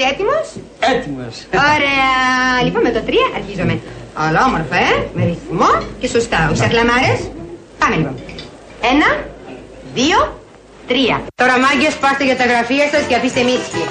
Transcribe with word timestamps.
Είσαι 0.00 0.08
έτοιμος; 0.12 0.46
Έτοιμος. 0.92 1.34
Ωραία. 1.74 2.10
Λοιπόν, 2.64 2.82
με 2.88 2.92
το 2.96 3.00
3 3.06 3.12
αρχίζουμε. 3.38 3.74
Αλλά 4.24 4.40
όμορφα, 4.48 4.76
ε. 4.90 4.92
Με 5.16 5.22
ρυθμό 5.30 5.70
και 6.00 6.08
σωστά. 6.14 6.38
Όχι 6.50 6.60
σαχλαμάρες. 6.62 7.20
Πάμε 7.80 7.94
λοιπόν. 8.00 8.14
Ένα, 8.92 9.08
δύο, 9.98 10.18
τρία. 10.90 11.16
Τώρα 11.40 11.54
μάγκες 11.64 11.94
πάστε 12.02 12.24
για 12.28 12.36
τα 12.40 12.46
γραφεία 12.50 12.86
σας 12.92 13.02
και 13.08 13.14
αφήστε 13.18 13.42
μίσκι. 13.48 13.82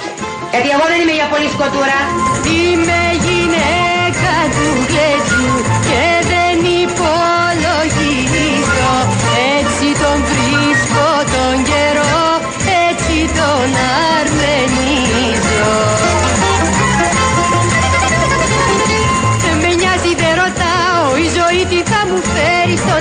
Γιατί 0.52 0.68
εγώ 0.74 0.84
δεν 0.92 0.98
είμαι 1.02 1.14
για 1.20 1.28
πολύ 1.32 1.48
σκοτούρα. 1.54 1.98
Είμαι 2.58 3.00
γυναίκα 3.24 4.34
του 4.54 4.66
γλέτζου 4.88 5.48
και 5.86 6.09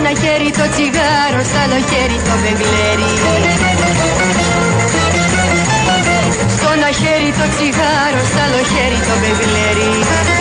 ένα 0.10 0.20
χέρι 0.20 0.52
το 0.52 0.66
τσιγάρο, 0.74 1.42
στο 1.50 1.58
άλλο 1.64 1.80
χέρι 1.90 2.18
το 2.28 2.36
μπεγλέρι 2.42 3.12
Στο 6.56 6.70
ένα 6.76 6.92
χέρι 7.00 7.32
το 7.40 7.46
τσιγάρο, 7.54 8.22
στο 8.30 8.40
άλλο 8.46 8.62
χέρι 8.72 9.00
το 9.08 9.16
μπεγλέρι 9.20 10.39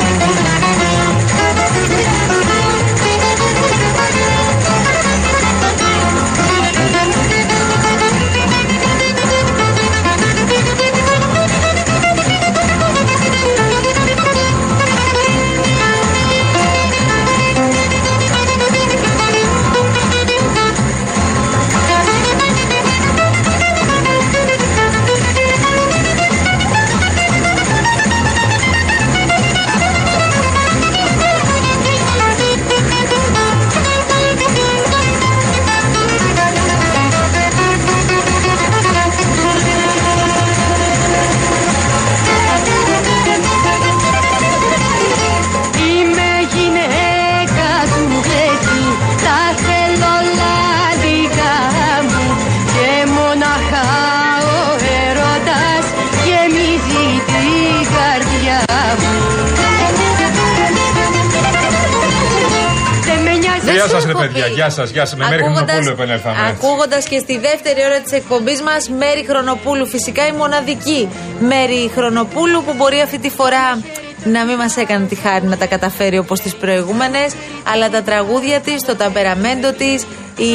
Γεια 63.78 63.88
σας, 63.88 64.04
ρε 64.04 64.10
έχω 64.10 64.20
παιδιά, 64.20 64.44
πει. 64.44 64.50
γεια 64.50 64.70
σας, 64.70 64.90
γεια 64.90 65.04
σας. 65.06 65.18
Με 65.18 65.26
Μέρη 65.28 65.42
Χρονοπούλου 65.42 65.90
επανέλθαμε. 65.90 66.36
έτσι. 66.40 66.52
Ακούγοντας 66.54 67.04
και 67.08 67.18
στη 67.18 67.38
δεύτερη 67.38 67.80
ώρα 67.88 68.00
της 68.00 68.12
εκπομπής 68.12 68.62
μας 68.62 68.88
Μέρη 68.88 69.24
Χρονοπούλου. 69.28 69.86
Φυσικά 69.86 70.26
η 70.26 70.32
μοναδική 70.32 71.08
Μέρη 71.40 71.90
Χρονοπούλου 71.96 72.64
που 72.64 72.72
μπορεί 72.76 73.00
αυτή 73.00 73.18
τη 73.18 73.30
φορά 73.30 73.66
να 74.24 74.44
μην 74.44 74.56
μας 74.56 74.76
έκανε 74.76 75.06
τη 75.06 75.14
χάρη 75.14 75.46
να 75.46 75.56
τα 75.56 75.66
καταφέρει 75.66 76.18
όπως 76.18 76.40
τις 76.40 76.54
προηγούμενες. 76.56 77.34
Αλλά 77.72 77.90
τα 77.90 78.02
τραγούδια 78.02 78.60
της, 78.60 78.82
το 78.82 78.96
ταμπεραμέντο 78.96 79.72
της, 79.72 80.06
η 80.38 80.52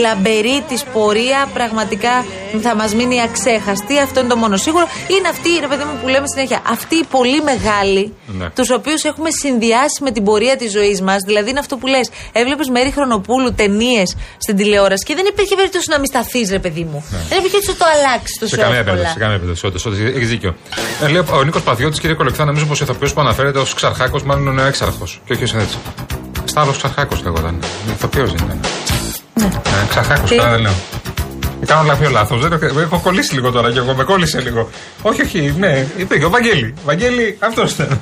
λαμπερή 0.00 0.62
της 0.68 0.82
πορεία 0.92 1.48
πραγματικά 1.54 2.24
θα 2.62 2.74
μας 2.74 2.94
μείνει 2.94 3.20
αξέχαστη. 3.22 3.98
Αυτό 3.98 4.20
είναι 4.20 4.28
το 4.28 4.36
μόνο 4.36 4.56
σίγουρο. 4.56 4.86
Είναι 5.08 5.28
αυτή, 5.28 5.48
ρε 5.60 5.66
παιδί 5.66 5.84
μου, 5.84 5.98
που 6.02 6.08
λέμε 6.08 6.26
συνέχεια, 6.34 6.60
αυτοί 6.68 6.94
οι 6.96 7.04
πολύ 7.10 7.42
μεγάλοι, 7.42 8.14
Ναι. 8.38 8.50
τους 8.50 8.70
οποίους 8.70 9.02
έχουμε 9.04 9.28
συνδυάσει 9.42 10.02
με 10.02 10.10
την 10.10 10.24
πορεία 10.24 10.56
της 10.56 10.70
ζωής 10.72 11.00
μας. 11.00 11.22
Δηλαδή 11.26 11.50
είναι 11.50 11.58
αυτό 11.58 11.76
που 11.76 11.86
λες. 11.86 12.10
Έβλεπες 12.32 12.68
Μέρη 12.68 12.90
Χρονοπούλου 12.90 13.52
ταινίες 13.54 14.16
στην 14.38 14.56
τηλεόραση 14.56 15.04
και 15.04 15.14
δεν 15.14 15.26
υπήρχε 15.28 15.54
περίπτωση 15.54 15.90
να 15.90 15.96
μην 15.98 16.06
σταθείς, 16.06 16.50
ρε 16.50 16.58
παιδί 16.58 16.84
μου. 16.90 17.04
Δεν 17.28 17.38
υπήρχε 17.38 17.56
έτσι 17.56 17.68
να 17.70 17.76
το 17.76 17.84
αλλάξεις 17.94 18.38
τόσο 18.38 18.56
Ναι. 18.56 18.62
Σε 18.62 18.68
καμία 18.68 18.78
εύκολα. 18.78 18.96
περίπτωση, 18.96 19.12
σε 19.12 19.18
καμία 19.24 19.38
περίπτωση. 19.38 19.66
Όντως, 19.66 19.86
όντως, 19.86 20.14
Έχεις 20.16 20.28
δίκιο. 20.28 20.54
Ε, 21.02 21.08
λέει 21.08 21.22
ο 21.38 21.42
Νίκος 21.42 21.62
Παθιώτη, 21.62 22.00
κύριε 22.00 22.14
Κολεκτά, 22.16 22.44
νομίζω 22.44 22.66
πως 22.66 22.80
ο 22.80 22.84
ηθοποιός 22.84 23.12
που 23.12 23.20
αναφέρεται 23.20 23.58
ως 23.58 23.74
Ξαρχάκος 23.74 24.22
μάλλον 24.22 24.46
είναι 24.46 24.62
ο 24.62 24.66
έξαρχος. 24.66 25.20
Και 25.24 25.32
όχι 25.32 25.42
ως 25.44 25.54
έτσι. 25.54 25.76
Σταύρο 26.44 26.72
Ξαρχάκος 26.72 27.22
λέγονταν. 27.22 27.58
Ηθοποιός 27.94 28.32
δεν 28.32 28.44
ήταν. 28.46 28.60
Ναι. 29.34 29.44
Ε, 29.44 29.86
Ξαρχάκο, 29.88 30.26
Τι; 30.26 30.36
καλά 30.36 30.50
δεν 30.50 30.60
λέω. 30.60 30.72
Ε, 31.62 31.66
Κάνω 31.66 31.82
λαθό 31.82 32.10
λάθος. 32.10 32.40
Δεν 32.40 32.52
έχω, 32.52 32.80
έχω 32.80 32.98
κολλήσει 32.98 33.34
λίγο 33.34 33.50
τώρα 33.50 33.72
και 33.72 33.78
εγώ 33.78 33.94
με 33.94 34.04
κόλλησε 34.04 34.40
λίγο. 34.40 34.70
Όχι, 35.02 35.22
όχι, 35.22 35.54
ναι, 35.58 35.86
υπήρχε 35.96 36.24
ο 36.24 36.30
Βαγγέλη. 36.30 36.74
Βαγγέλη, 36.84 37.36
αυτός 37.40 37.72
ήταν. 37.72 37.98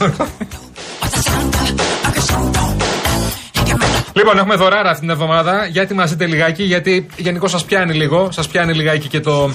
Λοιπόν, 4.12 4.38
έχουμε 4.38 4.54
δωράρα 4.54 4.88
αυτή 4.88 5.00
την 5.00 5.10
εβδομάδα. 5.10 5.66
Γιατί 5.66 5.94
μα 5.94 6.04
δείτε 6.06 6.26
λιγάκι, 6.26 6.62
γιατί 6.62 7.06
γενικώ 7.16 7.48
σας 7.48 7.64
πιάνει 7.64 7.94
λίγο. 7.94 8.28
Σας 8.32 8.48
πιάνει 8.48 8.74
λιγάκι 8.74 9.08
και 9.08 9.20
το 9.20 9.50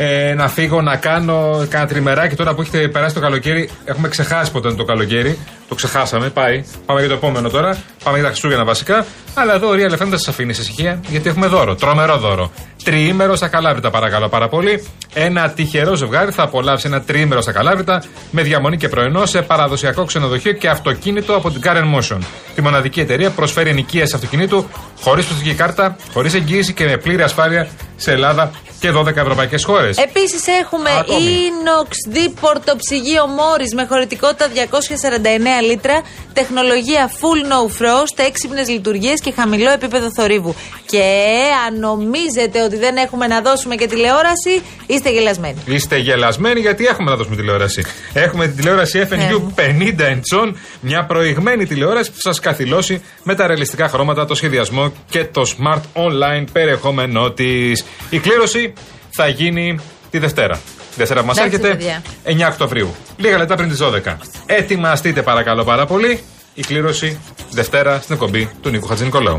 ε, 0.00 0.34
να 0.34 0.48
φύγω, 0.48 0.82
να 0.82 0.96
κάνω 0.96 1.66
κάνα 1.68 1.86
τριμεράκι. 1.86 2.36
Τώρα 2.36 2.54
που 2.54 2.60
έχετε 2.60 2.88
περάσει 2.88 3.14
το 3.14 3.20
καλοκαίρι, 3.20 3.70
έχουμε 3.84 4.08
ξεχάσει 4.08 4.52
ποτέ 4.52 4.68
είναι 4.68 4.76
το 4.76 4.84
καλοκαίρι. 4.84 5.38
Το 5.68 5.74
ξεχάσαμε, 5.74 6.28
πάει. 6.28 6.64
Πάμε 6.86 7.00
για 7.00 7.08
το 7.08 7.14
επόμενο 7.14 7.48
τώρα. 7.48 7.76
Πάμε 8.04 8.16
για 8.16 8.24
τα 8.24 8.28
Χριστούγεννα 8.28 8.64
βασικά. 8.64 9.06
Αλλά 9.34 9.54
εδώ 9.54 9.68
ο 9.68 9.72
Real 9.72 9.92
FM 9.92 9.98
δεν 9.98 10.10
σας 10.18 10.28
αφήνει 10.28 10.52
σε 10.52 10.60
ησυχία, 10.60 11.00
γιατί 11.08 11.28
έχουμε 11.28 11.46
δώρο. 11.46 11.74
Τρομερό 11.74 12.16
δώρο. 12.16 12.50
Τριήμερο 12.88 13.36
στα 13.36 13.48
Καλάβρητα, 13.48 13.90
παρακαλώ 13.90 14.28
πάρα 14.28 14.48
πολύ. 14.48 14.86
Ένα 15.14 15.50
τυχερό 15.50 15.94
ζευγάρι 15.94 16.30
θα 16.30 16.42
απολαύσει 16.42 16.86
ένα 16.86 17.00
τριήμερο 17.02 17.40
στα 17.40 17.52
Καλάβρητα 17.52 18.02
με 18.30 18.42
διαμονή 18.42 18.76
και 18.76 18.88
πρωινό 18.88 19.26
σε 19.26 19.42
παραδοσιακό 19.42 20.04
ξενοδοχείο 20.04 20.52
και 20.52 20.68
αυτοκίνητο 20.68 21.34
από 21.34 21.50
την 21.50 21.60
Karen 21.64 21.94
Motion. 21.94 22.18
Τη 22.54 22.62
μοναδική 22.62 23.00
εταιρεία 23.00 23.30
προσφέρει 23.30 23.70
ενοικίαση 23.70 24.14
αυτοκινήτου 24.14 24.66
χωρίς 25.00 25.26
προσωπική 25.26 25.54
κάρτα, 25.54 25.96
χωρίς 26.12 26.34
εγγύηση 26.34 26.72
και 26.72 26.84
με 26.84 26.96
πλήρη 26.96 27.22
ασφάλεια 27.22 27.68
σε 27.96 28.12
Ελλάδα 28.12 28.50
και 28.80 28.92
12 28.92 29.16
ευρωπαϊκές 29.16 29.64
χώρες. 29.64 29.96
Επίσης 29.96 30.46
έχουμε 30.46 30.90
Ακόμη. 30.98 31.20
inox 31.20 31.90
δίπορτο 32.08 32.76
ψυγείο 32.76 33.26
Μόρις 33.26 33.74
με 33.74 33.86
χωρητικότητα 33.88 34.46
249 34.48 35.64
λίτρα, 35.68 36.02
τεχνολογία 36.32 37.10
full 37.10 37.42
no 37.52 37.82
frost, 37.82 38.24
έξυπνες 38.26 38.68
λειτουργίες 38.68 39.20
και 39.20 39.32
χαμηλό 39.32 39.70
επίπεδο 39.70 40.08
θορύβου. 40.16 40.54
Και 40.86 41.34
αν 41.66 41.78
νομίζετε 41.78 42.62
ότι 42.62 42.76
δεν 42.78 42.96
έχουμε 42.96 43.26
να 43.26 43.40
δώσουμε 43.40 43.74
και 43.74 43.86
τηλεόραση, 43.86 44.62
είστε 44.86 45.10
γελασμένοι. 45.10 45.56
Είστε 45.66 45.96
γελασμένοι 45.96 46.60
γιατί 46.60 46.86
έχουμε 46.86 47.10
να 47.10 47.16
δώσουμε 47.16 47.36
τηλεόραση. 47.36 47.84
Έχουμε 48.12 48.46
την 48.46 48.56
τηλεόραση 48.56 48.98
Ναι. 48.98 49.08
FNU 49.10 49.40
50 49.54 50.00
inch, 50.00 50.52
μια 50.80 51.04
προηγμένη 51.04 51.66
τηλεόραση 51.66 52.10
που 52.10 52.20
σας 52.20 52.40
καθυλώσει 52.40 53.02
με 53.22 53.34
τα 53.34 53.46
ρεαλιστικά 53.46 53.88
χρώματα, 53.88 54.24
το 54.26 54.34
σχεδιασμό 54.34 54.92
και 55.10 55.24
το 55.24 55.42
smart 55.58 55.80
online 56.02 56.44
περιεχόμενό 56.52 57.30
της. 57.30 57.84
Η 58.10 58.18
κλήρωση 58.18 58.72
θα 59.10 59.28
γίνει 59.28 59.78
τη 60.10 60.18
Δευτέρα. 60.18 60.54
Τη 60.54 60.94
Δευτέρα 60.96 61.20
που 61.20 61.26
μας 61.26 61.38
Εντάξει, 61.38 61.56
έρχεται 61.56 61.76
παιδιά. 62.24 62.46
9 62.46 62.50
Οκτωβρίου. 62.52 62.94
Λίγα 63.16 63.38
λεπτά 63.38 63.54
πριν 63.54 63.68
τις 63.68 63.78
12. 63.78 64.16
Ετοιμαστείτε 64.46 65.22
παρακαλώ 65.22 65.64
πάρα 65.64 65.86
πολύ. 65.86 66.20
Η 66.54 66.62
κλήρωση 66.62 67.18
Δευτέρα 67.50 67.98
στην 68.02 68.14
εκπομπή 68.14 68.50
του 68.62 68.70
Νίκου 68.70 68.86
Χατζηνικολάου. 68.86 69.38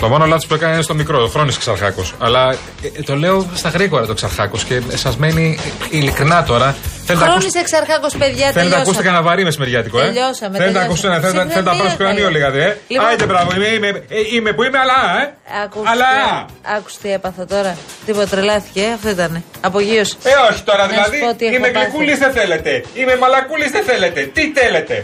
Το 0.00 0.08
μόνο 0.08 0.26
λάθος 0.26 0.46
που 0.46 0.54
έκανε 0.54 0.72
είναι 0.72 0.82
στο 0.82 0.94
μικρό, 0.94 1.22
ο 1.22 1.28
Φρόνη 1.28 1.52
Ξαρχάκος. 1.58 2.14
Αλλά 2.18 2.56
ε, 2.98 3.02
το 3.02 3.14
λέω 3.16 3.46
στα 3.54 3.68
γρήγορα 3.68 4.06
το 4.06 4.14
Ξαρχάκος 4.14 4.64
και 4.64 4.80
σας 4.94 5.16
μένει 5.16 5.58
ειλικρινά 5.90 6.42
τώρα. 6.44 6.76
Θέλετε 7.06 7.24
να 7.24 7.30
Χρόνισε 7.30 7.58
εξαρχάκο, 7.58 8.06
παιδιά. 8.18 8.34
Θέλετε 8.52 8.60
να 8.60 8.60
ακούσετε 8.60 8.76
τελειώσαμε. 8.82 9.02
κανένα 9.06 9.22
βαρύ 9.22 9.44
μεσημεριάτικο, 9.44 10.00
ε. 10.00 10.04
Τελειώσαμε, 10.04 10.56
Θέλετε 10.58 10.78
να 10.78 10.80
τελειώσαμε. 10.80 10.84
ακούσετε 10.84 11.06
ένα, 11.08 11.18
θέλετε, 11.20 11.52
θέλετε 11.52 11.70
να 11.70 11.76
πάρω 11.76 11.88
Ψυχραιμία 11.88 12.16
σκρανίο 12.18 12.24
θα 12.24 12.30
λίγατε, 12.36 12.60
ε. 12.70 12.76
Λοιπόν. 12.92 13.06
Άιτε, 13.08 13.24
μπράβο, 13.30 13.48
είμαι, 13.56 13.66
είμαι, 13.76 13.88
ε, 13.88 14.18
είμαι 14.34 14.52
που 14.56 14.62
είμαι, 14.66 14.78
αλλά, 14.84 14.98
ε. 15.20 15.24
Άκουσες 15.64 15.90
Αλλά. 15.92 16.10
τι- 16.46 16.52
Άκουσες 16.76 16.98
τι 17.02 17.08
έπαθα 17.18 17.42
τώρα. 17.54 17.72
Τίποτα 18.06 18.26
τρελάθηκε, 18.32 18.80
ε, 18.88 18.92
αυτό 18.96 19.08
ήταν. 19.16 19.32
Απογείωση. 19.68 20.14
Ε, 20.22 20.32
όχι 20.50 20.62
τώρα, 20.70 20.82
Να 20.86 20.88
σου 20.88 20.94
δηλαδή. 20.94 21.18
πω 21.24 21.28
τι 21.38 21.44
έχω 21.46 21.54
Είμαι 21.56 21.68
πάθει. 21.68 21.84
γλυκούλης 21.84 22.18
δεν 22.24 22.32
θέλετε. 22.38 22.72
Είμαι 23.00 23.14
μαλακούλης 23.22 23.70
δεν 23.76 23.84
θέλετε. 23.90 24.20
Τι 24.36 24.42
θέλετε. 24.58 24.96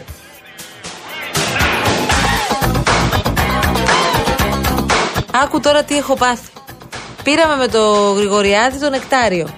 Άκου 5.42 5.60
τώρα 5.60 5.82
τι 5.82 5.96
έχω 5.96 6.14
πάθει. 6.16 6.48
Πήραμε 7.22 7.56
με 7.56 7.68
το 7.68 8.12
Γρηγοριάδη 8.12 8.78
το 8.78 8.90
νεκτάριο. 8.90 9.48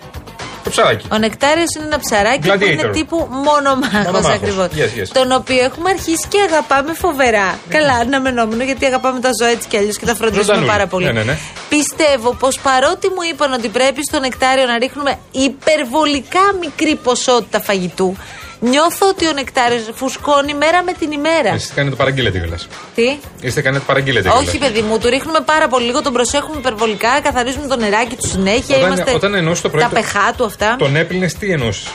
Το 0.64 0.70
ψαράκι. 0.70 1.06
Ο 1.12 1.18
νεκτάριος 1.18 1.74
είναι 1.76 1.84
ένα 1.86 1.98
ψαράκι 1.98 2.48
που 2.48 2.64
είναι 2.64 2.82
Gladiator. 2.82 2.92
τύπου 2.92 3.28
μονομάχος 3.30 4.04
Μονομάχος. 4.04 4.34
ακριβώς. 4.34 4.66
Yes, 4.76 5.00
yes. 5.02 5.08
Τον 5.12 5.32
οποίο 5.32 5.64
έχουμε 5.64 5.90
αρχίσει 5.90 6.26
και 6.28 6.38
αγαπάμε 6.48 6.92
φοβερά. 6.92 7.58
Καλά, 7.68 7.92
αναμενόμενο 7.92 8.62
γιατί 8.64 8.84
αγαπάμε 8.86 9.20
τα 9.20 9.30
ζώα 9.40 9.48
έτσι 9.48 9.68
κι 9.68 9.76
αλλιώς 9.76 9.96
και 9.98 10.06
τα 10.06 10.14
φροντίζουμε 10.14 10.42
Ζωντανούλη. 10.44 10.70
πάρα 10.70 10.86
πολύ. 10.86 11.04
Ναι, 11.04 11.12
ναι, 11.12 11.22
ναι. 11.22 11.38
Πιστεύω 11.68 12.30
πως 12.34 12.58
παρότι 12.58 13.08
μου 13.08 13.22
είπαν 13.30 13.52
ότι 13.52 13.68
πρέπει 13.68 14.00
στο 14.08 14.18
νεκτάριο 14.20 14.66
να 14.66 14.78
ρίχνουμε 14.78 15.18
υπερβολικά 15.30 16.40
μικρή 16.60 16.94
ποσότητα 16.96 17.60
φαγητού, 17.60 18.16
νιώθω 18.60 19.08
ότι 19.08 19.26
ο 19.28 19.32
νεκτάριο 19.32 19.80
φουσκώνει 19.94 20.54
μέρα 20.54 20.82
με 20.82 20.92
την 20.92 21.10
ημέρα. 21.12 21.54
Είστε 21.54 21.74
κάνετε 21.74 21.96
παραγγείλετε 21.96 22.38
κιόλας. 22.38 22.68
Τι; 22.94 23.16
Είστε 23.40 23.60
κάνετε 23.62 23.84
παραγγείλετε 23.86 24.28
κιόλας. 24.28 24.46
Όχι, 24.48 24.58
παιδί 24.58 24.80
μου, 24.80 24.98
του 24.98 25.08
ρίχνουμε 25.08 25.40
πάρα 25.40 25.68
πολύ 25.68 25.84
λίγο, 25.84 26.02
τον 26.02 26.12
προσέχουμε 26.12 26.56
υπερβολικά, 26.58 27.20
καθαρίζουμε 27.20 27.66
το 27.66 27.76
νεράκι 27.76 28.16
του 28.16 28.28
συνέχεια. 28.28 28.76
Όταν- 28.76 28.86
είμαστε 28.92 29.12
όταν 29.14 29.34
εννοούσε 29.34 29.62
το 29.62 29.68
πρωί 29.68 29.82
Τα 29.82 29.88
το- 29.88 29.94
πεχά 29.94 30.32
του 30.36 30.44
αυτά. 30.44 30.76
Τον 30.78 30.96
έπλυνες 30.96 31.34
τι 31.34 31.50
εννοούσε. 31.50 31.88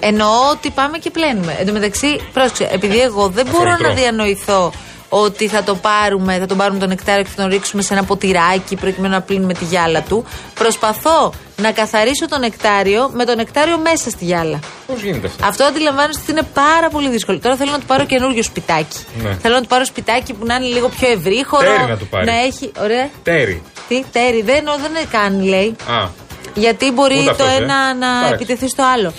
Εννοώ 0.00 0.28
ότι 0.50 0.70
πάμε 0.70 0.98
και 0.98 1.10
πλένουμε. 1.10 1.56
Εν 1.60 1.66
τω 1.66 1.72
μεταξύ, 1.72 2.20
πρόσεξε, 2.32 2.68
επειδή 2.72 3.00
εγώ 3.00 3.28
δεν 3.28 3.46
Αυτό 3.46 3.58
μπορώ 3.58 3.70
μικρό. 3.70 3.88
να 3.88 3.94
διανοηθώ 3.94 4.72
ότι 5.14 5.48
θα 5.48 5.62
το 5.62 5.74
πάρουμε, 5.74 6.38
θα 6.38 6.46
τον 6.46 6.56
πάρουμε 6.56 6.78
τον 6.78 6.88
νεκτάριο 6.88 7.22
και 7.22 7.28
θα 7.36 7.42
τον 7.42 7.50
ρίξουμε 7.50 7.82
σε 7.82 7.94
ένα 7.94 8.04
ποτηράκι 8.04 8.76
προκειμένου 8.76 9.14
να 9.14 9.20
πλύνουμε 9.20 9.54
τη 9.54 9.64
γυάλα 9.64 10.02
του. 10.02 10.24
Προσπαθώ 10.54 11.32
να 11.56 11.72
καθαρίσω 11.72 12.28
το 12.28 12.38
νεκτάριο 12.38 13.10
με 13.12 13.24
το 13.24 13.34
νεκτάριο 13.34 13.78
μέσα 13.78 14.10
στη 14.10 14.24
γυάλα. 14.24 14.58
Πώς 14.86 15.02
γίνεται 15.02 15.26
αυτό; 15.26 15.46
Αυτό 15.46 15.64
αντιλαμβάνεστε 15.64 16.22
ότι 16.22 16.30
είναι 16.30 16.48
πάρα 16.54 16.88
πολύ 16.88 17.08
δύσκολο. 17.08 17.38
Τώρα 17.38 17.56
θέλω 17.56 17.70
να 17.70 17.78
του 17.78 17.86
πάρω 17.86 18.04
καινούριο 18.04 18.42
σπιτάκι. 18.42 18.98
Ναι. 19.22 19.34
Θέλω 19.42 19.54
να 19.54 19.60
του 19.60 19.66
πάρω 19.66 19.84
σπιτάκι 19.84 20.32
που 20.32 20.46
να 20.46 20.54
είναι 20.54 20.64
λίγο 20.66 20.88
πιο 20.88 21.08
ευρύχωρο. 21.10 21.70
Τέρι 21.76 21.90
να 21.90 21.96
του 21.96 22.06
πάρεις. 22.06 22.28
Να 22.28 22.38
έχει. 22.40 22.72
Ωραία. 22.80 23.08
Τέρι. 23.22 23.62
Τι, 23.88 24.04
τέρι. 24.12 24.42
Δεν, 24.42 24.68
ο, 24.68 24.72
δεν 24.92 25.08
κάνει, 25.10 25.46
λέει. 25.48 25.76
Α, 25.90 26.08
Γιατί 26.54 26.90
μπορεί 26.92 27.14
Ούτε 27.14 27.24
το 27.24 27.30
αυτός, 27.30 27.48
ε; 27.48 27.62
ένα 27.62 27.94
να 27.94 28.06
Εντάξει. 28.08 28.32
επιτεθεί 28.34 28.68
στο 28.68 28.82
άλλο. 28.94 29.12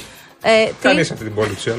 Ε, 0.46 0.66
τι- 0.66 0.74
κανείς 0.82 1.12
αυτή 1.12 1.24
την 1.24 1.34
πόλη 1.34 1.50
τους 1.54 1.66
ή 1.66 1.72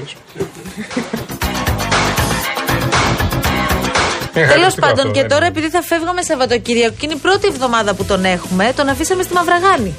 Τέλος 4.35 4.75
πάντων, 4.75 5.13
και 5.13 5.25
τώρα 5.25 5.47
επειδή 5.47 5.69
θα 5.69 5.83
φεύγαμε 5.83 6.23
Σαββατοκύριακο 6.23 6.95
και 6.99 7.07
είναι 7.07 7.15
η 7.15 7.23
πρώτη 7.27 7.47
εβδομάδα 7.47 7.95
που 7.95 8.05
τον 8.05 8.25
έχουμε, 8.25 8.73
τον 8.77 8.89
αφήσαμε 8.89 9.23
στη 9.23 9.33
Μαυραγάνη. 9.35 9.95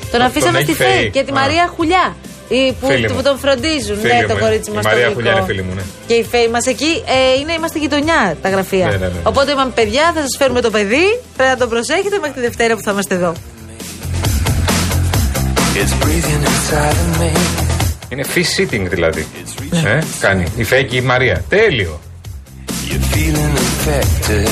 Τον 0.00 0.10
Τον 0.10 0.20
αφήσαμε 0.28 0.58
έχει 0.58 0.66
στη 0.66 0.74
φέρει. 0.82 0.90
ΦΕΗ 0.92 1.10
και 1.10 1.22
τη 1.22 1.30
Α. 1.30 1.34
Μαρία 1.34 1.72
Χουλιά. 1.76 2.16
Η 2.48 2.72
που, 2.80 2.86
Φίλη 2.86 3.06
που 3.06 3.14
μου. 3.14 3.22
τον 3.22 3.38
φροντίζουν. 3.38 3.96
Φίλη 4.00 4.12
ναι, 4.12 4.20
μου, 4.22 4.28
το 4.28 4.36
ε. 4.36 4.40
κορίτσι 4.40 4.70
Η 4.70 4.74
μας. 4.74 4.84
Μαρία 4.84 5.10
Χουλιά 5.14 5.32
είναι 5.32 5.42
φίλη 5.46 5.62
μου, 5.62 5.74
ναι. 5.74 5.82
Και 6.06 6.14
η 6.14 6.24
ΦΕΗ 6.30 6.48
μας 6.48 6.66
εκεί 6.66 7.02
ε, 7.06 7.40
είναι, 7.40 7.52
είμαστε 7.52 7.78
γειτονιά 7.78 8.36
τα 8.42 8.48
γραφεία. 8.48 8.86
Ναι, 8.86 8.96
ναι, 8.96 9.06
ναι. 9.06 9.20
Οπότε 9.22 9.50
είπαμε, 9.52 9.70
παιδιά, 9.74 10.12
θα 10.14 10.20
σας 10.20 10.34
φέρουμε 10.38 10.60
το 10.60 10.70
παιδί. 10.70 11.06
Πρέπει 11.36 11.50
να 11.50 11.56
το 11.56 11.66
προσέχετε 11.66 12.16
μέχρι 12.20 12.34
τη 12.34 12.40
Δευτέρα 12.40 12.74
που 12.76 12.82
θα 12.82 12.90
είμαστε 12.90 13.14
εδώ. 13.14 13.32
It's 15.80 15.94
breathing 16.04 16.42
inside 16.50 16.98
of 17.04 17.20
me. 17.22 17.30
Είναι 18.08 18.24
fish 18.34 18.60
sitting 18.60 18.86
δηλαδή. 18.88 19.26
Ε, 19.84 19.98
κάνει. 20.20 20.44
Η 20.56 20.64
Φέκη 20.64 20.96
η 20.96 21.00
Μαρία. 21.00 21.44
Τέλειο. 21.48 22.00
You're 23.50 23.58
infected. 23.58 24.48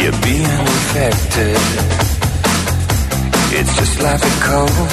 You're 0.00 0.20
being 0.24 0.56
infected. 0.72 1.60
It's 3.52 3.72
just 3.76 4.00
like 4.00 4.22
a 4.24 4.34
cold. 4.48 4.88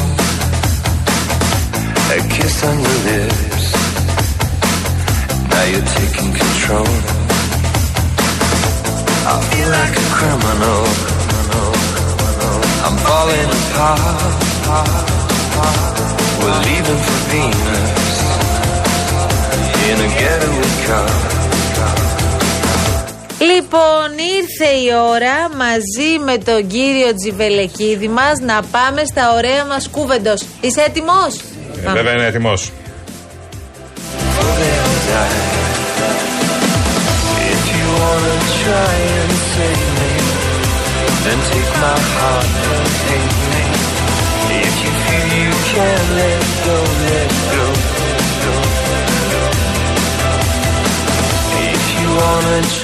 A 2.12 2.20
kiss 2.36 2.64
on 2.66 2.78
your 2.84 3.00
lips. 3.08 3.66
Now 5.52 5.64
you're 5.72 5.90
taking 6.00 6.32
control. 6.36 6.92
I 9.32 9.36
feel 9.50 9.70
like 9.80 9.96
a 9.96 10.08
criminal. 10.18 10.84
I'm 12.86 12.98
falling 13.08 13.50
apart. 13.60 14.20
We're 16.44 16.60
leaving 16.68 17.02
for 17.08 17.20
Venus 17.32 18.12
in 19.88 19.98
a 19.98 20.10
getaway 20.20 20.72
car. 20.88 21.41
Λοιπόν, 23.50 24.08
ήρθε 24.40 24.70
η 24.86 24.90
ώρα 25.10 25.38
μαζί 25.56 26.20
με 26.26 26.38
τον 26.38 26.68
κύριο 26.68 27.16
Τζιβελεκίδη 27.16 28.08
μας 28.08 28.40
να 28.40 28.62
πάμε 28.72 29.06
στα 29.06 29.34
ωραία 29.36 29.66
μας 29.66 29.88
κούβεντος. 29.90 30.46
Είσαι 30.62 30.82
έτοιμος; 30.82 31.40
Ε, 31.86 31.92
βέβαια 31.92 32.14
είναι 32.14 32.26
έτοιμος. 32.26 32.72
If 37.52 37.64
you 37.76 37.86
wanna 38.02 38.38
try 38.64 38.96
and 39.20 39.34
save 39.54 39.88
me, 40.00 40.12
then 41.24 41.40
take 41.52 41.72
my 41.86 42.00
heart 42.16 42.52
and 42.76 42.90
hate 43.08 43.40
me. 43.54 43.66
If 44.68 44.76
you 44.84 44.92
feel 45.06 45.28
you 45.42 45.54
can't 45.72 46.10
let 46.20 46.44
go, 46.68 46.78
let 47.08 47.32
go, 47.54 47.64
go, 47.74 47.81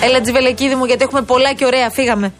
Έλα 0.01 0.21
Τζιβελεκίδη 0.21 0.75
μου 0.75 0.85
γιατί 0.85 1.03
έχουμε 1.03 1.21
πολλά 1.21 1.53
και 1.53 1.65
ωραία. 1.65 1.89
Φύγαμε. 1.89 2.33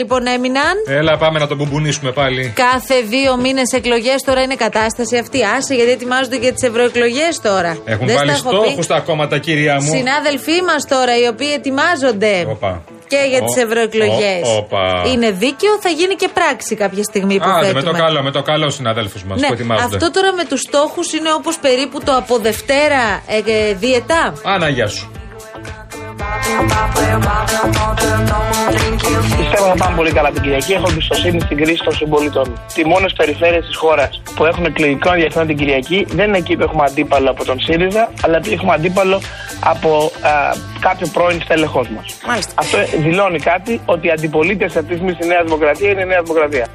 Λοιπόν 0.00 0.26
έμειναν. 0.26 0.74
Έλα, 0.86 1.16
πάμε 1.16 1.38
να 1.38 1.46
τον 1.46 1.56
μπουμπουνίσουμε 1.56 2.10
πάλι. 2.12 2.52
Κάθε 2.56 3.00
δύο 3.00 3.36
μήνες 3.36 3.72
εκλογές 3.72 4.22
τώρα 4.22 4.40
είναι 4.42 4.54
κατάσταση 4.54 5.16
αυτή. 5.16 5.38
Άσε 5.56 5.74
γιατί 5.74 5.90
ετοιμάζονται 5.90 6.36
και 6.36 6.52
τις 6.52 6.62
ευρωεκλογές 6.62 7.40
τώρα. 7.42 7.78
Έχουν 7.84 8.06
Δεν 8.06 8.16
βάλει 8.16 8.30
στα 8.30 8.48
έχω 8.48 8.60
πει. 8.60 8.66
στόχου 8.68 8.82
τα 8.86 8.98
κόμματα, 9.00 9.38
κυρία 9.38 9.74
μου. 9.74 9.90
Συνάδελφοί 9.96 10.62
μας 10.68 10.82
τώρα 10.88 11.18
οι 11.20 11.26
οποίοι 11.26 11.50
ετοιμάζονται 11.54 12.46
Όπα. 12.48 12.82
και 13.08 13.16
για 13.28 13.38
Ω, 13.42 13.44
τι 13.44 13.60
ευρωεκλογές. 13.60 14.42
ω, 14.48 14.56
όπα. 14.56 15.02
Είναι 15.12 15.30
δίκαιο, 15.30 15.72
θα 15.80 15.88
γίνει 15.88 16.14
και 16.14 16.28
πράξη 16.34 16.74
κάποια 16.74 17.02
στιγμή 17.02 17.36
που 17.38 17.44
Άντε, 17.48 17.66
θέτουμε. 17.66 17.82
με 17.82 17.90
το 17.92 17.96
καλό, 18.04 18.22
με 18.22 18.30
το 18.30 18.42
καλό 18.42 18.70
συναδέλφους 18.70 19.24
μας 19.24 19.40
Ναι, 19.40 19.46
που 19.46 19.52
ετοιμάζονται. 19.52 19.94
αυτό 19.96 20.10
τώρα 20.10 20.32
με 20.32 20.44
τους 20.44 20.60
στόχους 20.60 21.12
είναι 21.12 21.32
όπως 21.32 21.58
περίπου 21.58 22.00
το 22.04 22.16
από 22.16 22.38
Δευτέρα 22.38 23.02
ε, 23.26 23.68
ε, 23.68 23.74
διετά. 23.74 24.32
Άνα, 24.44 24.68
γεια 24.68 24.86
σου. 24.88 25.10
Πιστεύω 29.38 29.66
θα 29.66 29.74
πάμε 29.84 29.96
πολύ 29.96 30.12
καλά 30.12 30.30
την 30.30 30.42
Κυριακή. 30.42 30.72
Έχω 30.72 30.86
εμπιστοσύνη 30.90 31.40
στην 31.40 31.56
κρίση 31.56 31.82
των 31.84 31.94
συμπολιτών. 31.94 32.60
Οι 32.76 32.84
μόνες 32.84 33.12
περιφέρειες 33.12 33.66
της 33.66 33.76
χώρας 33.76 34.22
που 34.34 34.44
έχουν 34.44 34.64
εκλογικό 34.64 35.12
ενδιαφέρον 35.12 35.46
την 35.46 35.56
Κυριακή 35.56 36.06
δεν 36.08 36.28
είναι 36.28 36.38
εκεί 36.38 36.56
που 36.56 36.62
έχουμε 36.62 36.84
αντίπαλο 36.86 37.30
από 37.30 37.44
τον 37.44 37.60
ΣΥΡΙΖΑ, 37.60 38.10
αλλά 38.24 38.40
που 38.40 38.48
έχουμε 38.52 38.72
αντίπαλο 38.72 39.20
από 39.60 40.10
α, 40.20 40.30
κάποιο 40.80 41.06
πρώην 41.12 41.42
στέλεχός 41.42 41.88
μας. 41.88 42.04
Μάλιστα. 42.26 42.52
Αυτό 42.54 42.78
δηλώνει 42.98 43.38
κάτι 43.38 43.80
ότι 43.84 44.06
η 44.06 44.10
αντιπολίτευση 44.10 44.78
αυτής 44.78 44.90
της 44.90 44.96
στιγμή 44.96 45.12
στη 45.12 45.26
Νέας 45.26 45.44
Δημοκρατίας 45.44 45.92
είναι 45.92 46.02
η 46.02 46.06
Νέα 46.06 46.22
Δημοκρατία. 46.22 46.66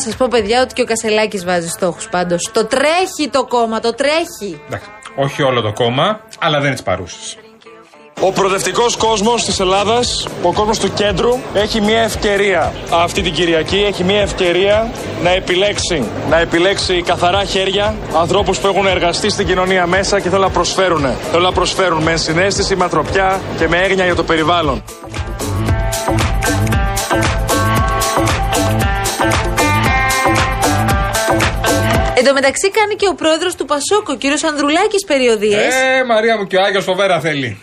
Να 0.00 0.06
σας 0.06 0.16
πω, 0.16 0.26
παιδιά, 0.30 0.62
ότι 0.62 0.74
και 0.74 0.82
ο 0.82 0.84
Κασελάκης 0.84 1.44
βάζει 1.44 1.68
στόχους 1.68 2.08
πάντως. 2.08 2.50
Το 2.52 2.64
τρέχει 2.64 3.28
το 3.30 3.44
κόμμα, 3.44 3.80
το 3.80 3.94
τρέχει. 3.94 4.60
Εντάξει. 4.66 4.88
Όχι 5.16 5.42
όλο 5.42 5.60
το 5.60 5.72
κόμμα, 5.72 6.20
αλλά 6.38 6.58
δεν 6.58 6.66
είναι 6.66 6.76
τη 6.76 6.82
παρούση. 6.82 7.38
Ο 8.20 8.32
προοδευτικός 8.32 8.96
κόσμος 8.96 9.44
της 9.44 9.60
Ελλάδας, 9.60 10.26
ο 10.42 10.52
κόσμος 10.52 10.78
του 10.78 10.92
κέντρου, 10.92 11.38
έχει 11.54 11.80
μια 11.80 12.00
ευκαιρία 12.00 12.72
αυτή 12.92 13.22
την 13.22 13.32
Κυριακή. 13.32 13.76
Έχει 13.76 14.04
μια 14.04 14.20
ευκαιρία 14.20 14.90
να 15.22 15.30
επιλέξει, 15.30 16.04
να 16.30 16.38
επιλέξει 16.38 17.02
καθαρά 17.02 17.44
χέρια 17.44 17.94
ανθρώπους 18.16 18.58
που 18.58 18.66
έχουν 18.66 18.86
εργαστεί 18.86 19.30
στην 19.30 19.46
κοινωνία 19.46 19.86
μέσα 19.86 20.20
και 20.20 20.28
θέλουν 20.28 20.44
να 20.44 20.50
προσφέρουν. 20.50 21.06
Θέλουν 21.30 21.44
να 21.44 21.52
προσφέρουν 21.52 22.02
με 22.02 22.16
συνέστηση, 22.16 22.76
με 22.76 22.84
ανθρωπιά 22.84 23.40
και 23.58 23.68
με 23.68 23.76
έγνοια 23.76 24.04
για 24.04 24.14
το 24.14 24.24
περιβάλλον. 24.24 24.82
Εν 32.20 32.26
τω 32.26 32.32
μεταξύ 32.32 32.70
κάνει 32.70 32.94
και 32.94 33.08
ο 33.08 33.14
πρόεδρος 33.14 33.54
του 33.54 33.64
Πασόκ, 33.64 34.08
ο 34.08 34.16
κύριος 34.16 34.42
Ανδρουλάκης, 34.44 35.04
περιοδίες. 35.04 35.74
Ε, 35.74 36.04
Μαρία 36.04 36.36
μου 36.36 36.46
και 36.46 36.56
ο 36.56 36.62
Άγιος 36.62 36.84
φοβέρα 36.84 37.20
θέλει. 37.20 37.58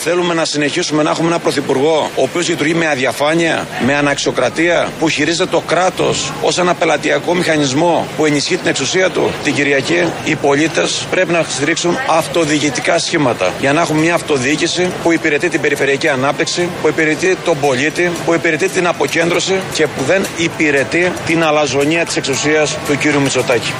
Θέλουμε 0.00 0.34
να 0.34 0.44
συνεχίσουμε 0.44 1.02
να 1.02 1.10
έχουμε 1.10 1.26
ένα 1.26 1.38
πρωθυπουργό 1.38 2.10
ο 2.16 2.22
οποίος 2.22 2.48
λειτουργεί 2.48 2.74
με 2.74 2.88
αδιαφάνεια, 2.88 3.66
με 3.86 3.94
αναξιοκρατία, 3.94 4.92
που 4.98 5.08
χειρίζεται 5.08 5.50
το 5.50 5.60
κράτος 5.60 6.32
ως 6.42 6.58
ένα 6.58 6.74
πελατειακό 6.74 7.34
μηχανισμό 7.34 8.06
που 8.16 8.26
ενισχύει 8.26 8.56
την 8.56 8.66
εξουσία 8.66 9.10
του. 9.10 9.30
Την 9.44 9.54
Κυριακή 9.54 10.12
οι 10.24 10.34
πολίτες 10.34 11.06
πρέπει 11.10 11.32
να 11.32 11.42
στηρίξουν 11.48 11.98
αυτοδιοικητικά 12.08 12.98
σχήματα 12.98 13.52
για 13.60 13.72
να 13.72 13.80
έχουμε 13.80 14.00
μια 14.00 14.14
αυτοδιοίκηση 14.14 14.90
που 15.02 15.12
υπηρετεί 15.12 15.48
την 15.48 15.60
περιφερειακή 15.60 16.08
ανάπτυξη, 16.08 16.68
που 16.82 16.88
υπηρετεί 16.88 17.36
τον 17.44 17.60
πολίτη, 17.60 18.12
που 18.24 18.34
υπηρετεί 18.34 18.68
την 18.68 18.86
αποκέντρωση 18.86 19.60
και 19.74 19.86
που 19.86 20.02
δεν 20.06 20.26
υπηρετεί 20.36 21.12
την 21.26 21.44
αλαζονία 21.44 22.04
της 22.04 22.16
εξουσίας 22.16 22.76
του 22.86 22.98
κ. 22.98 23.04
Μητσοτάκη. 23.04 23.72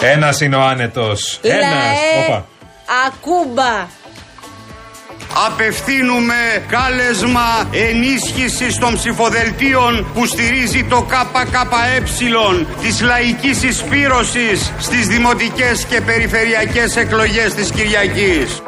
Ένας 0.00 0.40
είναι 0.40 0.56
ο 0.56 0.60
άνετος. 0.60 1.38
Ένας. 1.42 1.60
Λαέ, 2.28 2.42
Ακούμπα. 3.06 3.86
Απευθύνουμε 5.46 6.64
κάλεσμα 6.68 7.68
ενίσχυσης 7.70 8.78
των 8.78 8.94
ψηφοδελτίων 8.94 10.06
που 10.14 10.26
στηρίζει 10.26 10.84
το 10.84 11.02
ΚΚΕ 11.02 12.02
της 12.80 13.00
λαϊκής 13.00 13.62
εισπύρωσης 13.62 14.72
στις 14.78 15.06
δημοτικές 15.06 15.84
και 15.84 16.00
περιφερειακές 16.00 16.96
εκλογές 16.96 17.54
της 17.54 17.70
Κυριακής. 17.70 18.62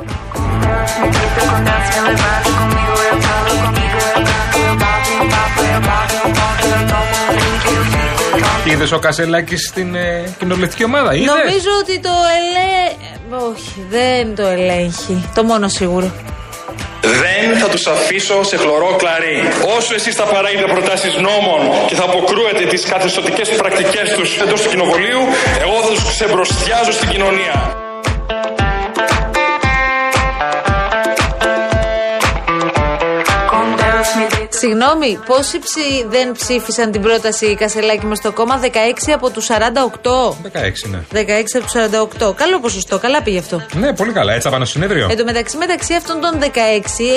Είδες 8.64 8.92
ο 8.92 8.98
Κασελάκης 8.98 9.66
στην 9.68 9.94
ε, 9.94 10.34
κοινοβουλευτική 10.38 10.84
ομάδα, 10.84 11.14
είδες; 11.14 11.26
Νομίζω 11.26 11.70
ότι 11.82 12.00
το 12.00 12.08
ελέ... 12.08 12.79
Όχι, 13.48 13.86
δεν 13.90 14.34
το 14.34 14.46
ελέγχει. 14.46 15.28
Το 15.34 15.42
μόνο 15.44 15.68
σίγουρο. 15.68 16.10
Δεν 17.02 17.58
θα 17.58 17.68
τους 17.68 17.86
αφήσω 17.86 18.42
σε 18.42 18.56
χλωρό 18.56 18.96
κλαρί. 18.96 19.38
Όσο 19.76 19.94
εσείς 19.94 20.14
θα 20.14 20.24
παράγετε 20.24 20.64
προτάσεις 20.72 21.14
νόμων 21.16 21.86
και 21.86 21.94
θα 21.94 22.04
αποκρούετε 22.04 22.64
τις 22.66 22.84
καθεστωτικές 22.84 23.48
πρακτικές 23.48 24.12
τους 24.12 24.38
εντός 24.40 24.62
του 24.62 24.68
κοινοβουλίου, 24.68 25.20
εγώ 25.60 25.82
θα 25.82 25.88
τους 25.88 26.08
ξεμπροστιάζω 26.08 26.92
στην 26.92 27.08
κοινωνία. 27.08 27.79
Συγγνώμη, 34.62 35.18
πόσοι 35.26 35.58
ψη... 35.58 36.06
δεν 36.08 36.32
ψήφισαν 36.32 36.90
την 36.90 37.00
πρόταση 37.02 37.54
Κασελάκη 37.54 38.06
με 38.06 38.14
στο 38.14 38.32
κόμμα, 38.32 38.60
16 38.62 38.66
από 39.14 39.30
τους 39.30 39.48
48. 39.48 39.52
16, 39.52 40.90
ναι. 40.90 40.98
16 41.12 41.24
από 41.54 41.64
τους 41.64 42.30
48. 42.30 42.34
Καλό 42.36 42.60
ποσοστό, 42.60 42.98
καλά 42.98 43.22
πήγε 43.22 43.38
αυτό. 43.38 43.62
Ναι, 43.72 43.94
πολύ 43.94 44.12
καλά. 44.12 44.32
Έτσι 44.32 44.44
θα 44.44 44.50
πάνω 44.50 44.64
στο 44.64 44.72
συνέδριο. 44.72 45.08
Εν 45.10 45.16
τω 45.16 45.24
μεταξύ, 45.24 45.56
μεταξύ 45.56 45.94
αυτών 45.94 46.20
των 46.20 46.40
16 46.40 46.46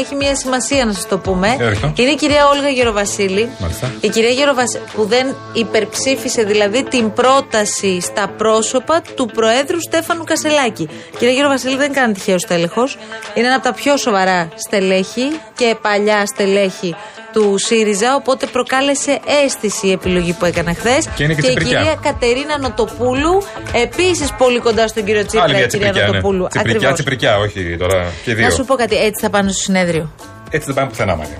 έχει 0.01 0.15
μια 0.15 0.35
σημασία 0.35 0.85
να 0.85 0.93
σας 0.93 1.07
το 1.07 1.17
πούμε. 1.17 1.55
Για 1.57 1.69
ρίχτω. 1.69 1.93
Είναι 1.95 2.11
η 2.11 2.15
κυρία 2.15 2.47
Όλγα 2.47 2.69
Γεροβασίλη. 2.69 3.49
Μάλιστα. 3.59 3.91
Η 4.01 4.09
κυρία 4.09 4.29
Γεροβασίλη 4.29 4.83
που 4.93 5.05
δεν 5.05 5.35
υπερψήφισε 5.53 6.43
δηλαδή 6.43 6.83
την 6.83 7.13
πρόταση 7.13 8.01
στα 8.01 8.27
πρόσωπα 8.37 9.01
του 9.15 9.25
Προέδρου 9.33 9.81
Στέφανου 9.81 10.23
Κασελάκη. 10.23 10.83
Η 11.13 11.17
κυρία 11.17 11.33
Γεροβασίλη 11.33 11.75
δεν 11.75 11.93
κάνει 11.93 12.13
τυχαίο 12.13 12.39
στέλεχος. 12.39 12.97
Είναι 13.33 13.45
ένα 13.45 13.55
από 13.55 13.63
τα 13.63 13.73
πιο 13.73 13.97
σοβαρά 13.97 14.49
στελέχη 14.55 15.39
και 15.55 15.75
παλιά 15.81 16.25
στελέχη 16.25 16.95
του 17.33 17.57
ΣΥΡΙΖΑ, 17.57 18.15
οπότε 18.15 18.45
προκάλεσε 18.45 19.19
αίσθηση 19.45 19.87
η 19.87 19.91
επιλογή 19.91 20.33
που 20.33 20.45
έκανε 20.45 20.73
χθες. 20.73 21.07
Και 21.15 21.23
είναι 21.23 21.33
και 21.33 21.39
η 21.39 21.43
Τσιπρικιά. 21.43 21.77
κυρία 21.77 21.95
Κατερίνα 22.01 22.57
Νοτοπούλου, 22.59 23.41
επίσης 23.85 24.33
πολύ 24.37 24.59
κοντά 24.59 24.87
στον 24.87 25.03
κύριο 25.05 25.25
Τσίπρα, 25.25 25.43
Άλλη 25.43 25.53
η 25.53 25.57
μια 25.57 25.67
κυρία 25.67 25.85
τσιπρικιά. 25.89 26.07
Ναι. 26.07 26.17
Νοτοπούλου. 26.17 26.47
Τσιπρικιά, 26.47 26.75
Ακριβώς. 26.75 26.93
τσιπρικιά, 26.93 27.37
όχι 27.37 27.77
τώρα 27.77 28.05
και 28.23 28.33
δύο. 28.33 28.45
Να 28.45 28.51
σου 28.51 28.65
πω 28.65 28.75
κάτι, 28.75 28.95
έτσι 28.95 29.23
θα 29.23 29.29
πάνε 29.29 29.49
στο 29.51 29.61
συνέδριο. 29.61 30.13
Έτσι 30.49 30.65
δεν 30.65 30.75
πάμε 30.75 30.89
πουθενά, 30.89 31.15
Μαρία. 31.15 31.37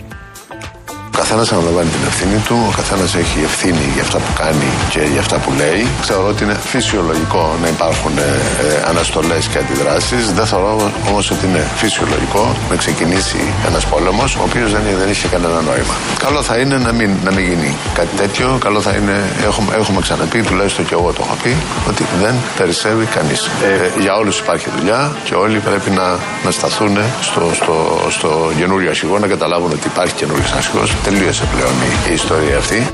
Ο 1.13 1.17
καθένας 1.17 1.51
αναλαμβάνει 1.51 1.89
την 1.89 2.03
ευθύνη 2.07 2.37
του, 2.47 2.57
ο 2.69 2.71
καθένας 2.75 3.15
έχει 3.15 3.39
ευθύνη 3.43 3.85
για 3.93 4.01
αυτά 4.01 4.17
που 4.17 4.31
κάνει 4.43 4.69
και 4.89 5.01
για 5.13 5.19
αυτά 5.19 5.37
που 5.37 5.51
λέει. 5.61 5.87
Θεωρώ 6.01 6.27
ότι 6.27 6.43
είναι 6.43 6.57
φυσιολογικό 6.73 7.55
να 7.61 7.67
υπάρχουν 7.67 8.17
ε, 8.17 8.23
αναστολές 8.89 9.47
και 9.47 9.57
αντιδράσεις. 9.57 10.33
Δεν 10.33 10.45
θεωρώ 10.45 10.91
όμως 11.09 11.31
ότι 11.31 11.45
είναι 11.45 11.63
φυσιολογικό 11.75 12.55
να 12.69 12.75
ξεκινήσει 12.75 13.41
ένας 13.67 13.85
πόλεμος, 13.85 14.35
ο 14.35 14.41
οποίος 14.43 14.71
δεν, 14.71 14.81
δεν 14.99 15.09
είχε 15.09 15.27
κανένα 15.27 15.61
νόημα. 15.61 15.95
Καλό 16.17 16.41
θα 16.41 16.57
είναι 16.57 16.77
να 16.77 16.91
μην, 16.91 17.09
να 17.23 17.31
μην 17.31 17.43
γίνει 17.49 17.75
κάτι 17.93 18.15
τέτοιο. 18.15 18.57
Καλό 18.59 18.81
θα 18.81 18.91
είναι, 18.91 19.17
έχουμε, 19.43 19.75
έχουμε 19.75 19.99
ξαναπεί, 20.01 20.41
τουλάχιστον 20.41 20.85
και 20.85 20.93
εγώ 20.93 21.11
το 21.13 21.21
έχω 21.25 21.37
πει, 21.43 21.55
ότι 21.87 22.03
δεν 22.21 22.35
περισσεύει 22.57 23.05
κανείς. 23.05 23.45
Ε, 23.45 23.99
για 23.99 24.15
όλους 24.15 24.39
υπάρχει 24.39 24.67
δουλειά 24.77 25.15
και 25.23 25.35
όλοι 25.35 25.59
πρέπει 25.59 25.89
να, 25.89 26.07
να 26.43 26.51
σταθούν 26.51 26.97
στο, 27.21 27.51
στο, 27.53 27.75
στο 28.09 28.51
καινούριο 28.57 28.89
αρχηγό, 28.89 29.19
να 29.19 29.27
καταλάβουν 29.27 29.71
ότι 29.71 29.87
υπάρχει 29.87 30.13
καινούριος 30.13 30.51
αρχηγό. 30.51 30.83
Τελείωσε 31.03 31.43
πλέον 31.55 31.71
η, 31.71 32.09
η 32.09 32.13
ιστορία 32.13 32.57
αυτή. 32.57 32.87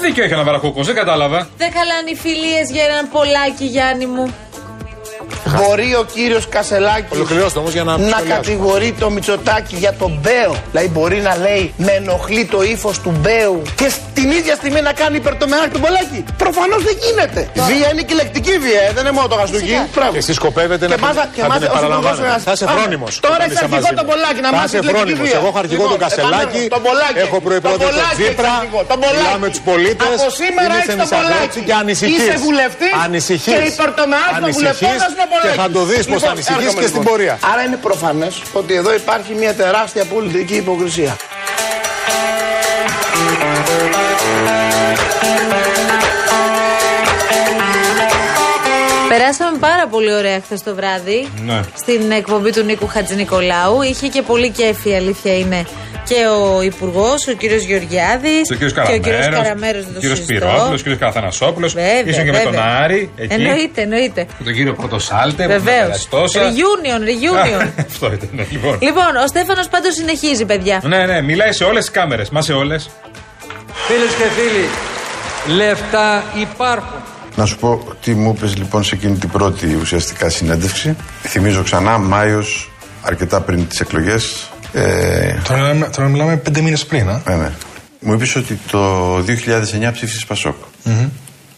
Δίκιο 0.00 0.24
έχει 0.24 0.32
ένα 0.32 0.44
βαρακούκο, 0.44 0.82
δεν 0.82 0.94
κατάλαβα. 0.94 1.48
Δεν 1.56 1.70
χαλάνε 1.72 2.10
οι 2.10 2.16
φιλίες 2.16 2.70
για 2.70 2.84
έναν 2.84 3.08
πολλάκι, 3.12 3.64
Γιάννη 3.64 4.06
μου. 4.06 4.34
Μπορεί 5.46 5.94
ο 5.94 6.04
κύριος 6.14 6.48
Κασελάκης 6.48 7.10
Ολοκληρώστε 7.18 7.58
όμως 7.58 7.72
για 7.72 7.84
να. 7.84 7.92
να 7.96 8.08
σχολιάσω. 8.08 8.34
κατηγορεί 8.40 8.90
το 9.00 9.10
Μητσοτάκη 9.10 9.76
για 9.76 9.92
τον 9.92 10.18
Μπέο. 10.22 10.52
Δηλαδή 10.70 10.88
μπορεί 10.88 11.18
να 11.28 11.36
λέει 11.36 11.64
με 11.76 11.92
ενοχλεί 12.00 12.44
το 12.54 12.62
ύφος 12.62 12.96
του 13.04 13.12
Μπέου 13.20 13.62
και 13.80 13.88
στην 13.96 14.28
ίδια 14.38 14.54
στιγμή 14.60 14.80
να 14.88 14.92
κάνει 15.00 15.16
υπερτομεάκι 15.22 15.68
τον 15.76 15.80
Πολάκη. 15.86 16.20
Προφανώς 16.44 16.80
δεν 16.88 16.96
γίνεται. 17.04 17.40
Βία 17.68 17.88
είναι 17.92 18.02
και 18.08 18.14
λεκτική 18.20 18.54
βία, 18.64 18.80
ε, 18.88 18.90
δεν 18.96 19.02
είναι 19.04 19.14
μόνο 19.18 19.28
το 19.32 19.36
γαστούκι. 19.40 19.76
Μπράβο. 19.94 20.16
Εσεί 20.20 20.32
σκοπεύετε 20.40 20.84
Και 20.86 20.94
να 20.96 21.06
μάζα- 21.06 21.20
την- 21.20 21.30
και 21.34 21.40
θα 21.44 21.48
μάζα- 21.52 21.60
την 21.60 21.68
ως 21.68 21.72
επαναλαμβάνετε. 21.76 22.22
υπουργός 22.22 22.42
Θα 22.48 22.52
είσαι 22.56 22.64
Πάμε. 22.68 22.78
φρόνιμος. 22.80 23.12
Τώρα 23.26 23.42
έχει 23.46 23.56
αρχηγό 23.64 23.88
τον 24.00 24.06
Πολάκη 24.10 24.40
να 24.46 24.50
Θα 24.52 24.56
μάθει 24.56 24.68
είσαι 24.68 24.78
τη 24.78 24.86
λεκτική 24.88 25.00
φρόνιμος. 25.02 25.26
βία. 25.28 25.36
Εγώ 25.40 25.48
έχω 25.52 25.60
αρχηγό 25.64 25.84
τον 25.92 25.96
Λοιπόν, 25.96 26.04
Κασελάκη. 26.04 26.34
επανέρχομαι. 26.34 26.74
Τον 26.76 26.82
Πολάκη. 26.88 27.18
Έχω 27.26 27.36
προϋπρόεδρο 27.46 27.80
τον 27.84 27.88
Πολάκη 27.88 28.14
έχεις 28.14 28.26
Τσίπρα. 28.26 28.50
αρχηγό. 28.60 28.80
Τον 28.92 28.98
Πολάκη. 29.04 29.24
Μιλάμε 29.26 29.46
τους 29.54 29.62
πολίτες. 29.70 30.14
Από 30.20 30.28
σήμερα 30.42 30.74
έχεις 30.80 30.94
τον 31.02 31.08
Πολάκη. 31.18 31.60
και 31.68 31.74
ανησυχείς. 31.82 32.20
Είσαι 32.22 32.34
βουλευτής 32.46 32.92
Ανησυχείς. 33.06 33.52
και 33.54 33.64
υπερτομεάς 33.74 34.30
των 34.42 34.48
βουλευτών 34.56 34.94
θα 35.02 35.06
είναι 35.12 35.26
Πολάκη. 35.31 35.31
Και 35.42 35.48
θα 35.48 35.70
το 35.70 35.84
δεις 35.84 35.96
πώς 35.96 36.06
Λοιπόν, 36.06 36.20
θα 36.20 36.30
ανησυχείς 36.30 36.62
έρχομαι 36.62 36.80
και 36.80 36.86
στην 36.86 36.98
λοιπόν. 36.98 37.12
πορεία. 37.12 37.38
Άρα 37.52 37.62
είναι 37.62 37.76
προφανές 37.76 38.42
ότι 38.52 38.74
εδώ 38.74 38.94
υπάρχει 38.94 39.34
μια 39.34 39.54
τεράστια 39.54 40.04
πολιτική 40.04 40.54
υποκρισία. 40.54 41.16
Περάσαμε 49.12 49.58
πάρα 49.58 49.86
πολύ 49.90 50.14
ωραία 50.14 50.40
χθες 50.44 50.62
το 50.62 50.74
βράδυ 50.74 51.28
Ναι. 51.46 51.60
στην 51.76 52.10
εκπομπή 52.10 52.52
του 52.52 52.62
Νίκου 52.64 52.86
Χατζηνικολάου. 52.86 53.82
Είχε 53.82 54.08
και 54.08 54.22
πολύ 54.22 54.50
κέφι, 54.50 54.88
η 54.90 54.94
αλήθεια 54.94 55.38
είναι. 55.38 55.66
Και 56.08 56.14
ο 56.26 56.62
Υπουργός, 56.62 57.26
ο 57.28 57.32
κύριος 57.32 57.62
Γεωργιάδης. 57.62 58.50
Ο 58.50 58.54
κύριος 58.54 58.72
Και 58.72 58.80
ο 58.80 58.84
κύριος 58.84 59.02
Καραμέρος, 59.04 59.42
Καραμέρος, 59.42 59.82
δεν 59.84 59.90
ο 59.90 59.94
το 59.94 60.00
κύριος 60.00 60.18
συζητώ. 60.18 60.46
Πυρόπουλο, 60.46 60.74
ο 60.74 60.76
κύριος 60.76 60.98
Καθανασόπουλο. 60.98 61.68
Βέβαια, 61.68 62.04
Ήσουν 62.04 62.24
και 62.24 62.30
με 62.30 62.38
τον 62.38 62.52
βέβαια. 62.52 62.78
Άρη 62.82 63.10
εκεί. 63.16 63.34
Εννοείται, 63.34 63.82
εννοείται. 63.82 64.26
Με 64.38 64.44
τον 64.44 64.54
κύριο 64.54 64.72
Πρωτοσάλτε. 64.74 65.46
Βεβαίως. 65.46 66.08
Τόσα. 66.08 66.40
Reunion, 66.40 67.00
reunion. 67.10 67.68
Αυτό 67.90 68.06
ήταν, 68.12 68.28
ναι, 68.32 68.46
λοιπόν. 68.50 68.78
λοιπόν, 68.82 69.16
ο 69.24 69.26
Στέφανος 69.26 69.68
πάντως 69.68 69.94
συνεχίζει, 69.94 70.44
παιδιά. 70.44 70.80
Ναι, 70.84 71.06
ναι, 71.06 71.20
μιλάει 71.22 71.52
σε 71.52 71.64
όλες 71.64 71.84
τις 71.84 71.92
κάμερες. 71.92 72.30
Μα 72.30 72.42
σε 72.42 72.52
όλες. 72.52 72.90
Φίλες 73.86 74.12
και 74.18 74.24
φίλοι, 74.36 74.66
λεφτά 75.56 76.24
υπάρχουν. 76.40 77.01
Να 77.34 77.44
σου 77.46 77.56
πω 77.56 77.82
τι 78.02 78.14
μου 78.14 78.34
είπες 78.36 78.56
λοιπόν 78.56 78.84
σε 78.84 78.94
εκείνη 78.94 79.16
την 79.16 79.28
πρώτη 79.28 79.74
ουσιαστικά 79.80 80.28
συνέντευξη. 80.28 80.96
Θυμίζω 81.22 81.62
ξανά, 81.62 81.98
Μάιος, 81.98 82.70
αρκετά 83.02 83.40
πριν 83.40 83.68
τις 83.68 83.80
εκλογές. 83.80 84.50
Ε, 84.72 85.34
Τώρα 85.48 85.60
μιλάμε, 85.60 85.88
τώρα 85.96 86.08
μιλάμε 86.08 86.36
πέντε 86.36 86.60
μήνες 86.60 86.86
πριν, 86.86 87.08
α; 87.08 87.22
ναι, 87.26 87.34
ναι. 87.36 87.50
Μου 88.00 88.12
είπες 88.12 88.36
ότι 88.36 88.58
το 88.70 89.16
2009 89.18 89.92
ψήφισε 89.92 90.26
Πασόκ. 90.26 90.54